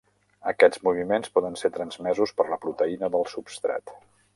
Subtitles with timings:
[0.51, 3.99] Aquests moviments poden ser transmesos per la proteïna del substrat.